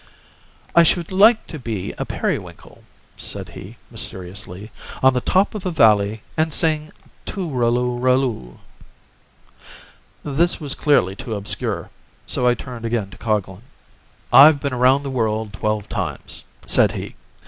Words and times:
"I 0.73 0.81
should 0.81 1.11
like 1.11 1.45
to 1.45 1.59
be 1.59 1.93
a 1.95 2.05
periwinkle," 2.07 2.85
said 3.17 3.49
he, 3.49 3.77
mysteriously, 3.91 4.71
"on 5.03 5.13
the 5.13 5.21
top 5.21 5.53
of 5.53 5.63
a 5.63 5.69
valley, 5.69 6.23
and 6.35 6.51
sing 6.51 6.89
tooralloo 7.27 7.99
ralloo." 8.01 8.57
This 10.23 10.59
was 10.59 10.73
clearly 10.73 11.15
too 11.15 11.35
obscure, 11.35 11.91
so 12.25 12.47
I 12.47 12.55
turned 12.55 12.83
again 12.83 13.11
to 13.11 13.17
Coglan. 13.19 13.61
"I've 14.33 14.59
been 14.59 14.73
around 14.73 15.03
the 15.03 15.11
world 15.11 15.53
twelve 15.53 15.87
times," 15.87 16.45
said 16.65 16.93
he. 16.93 17.13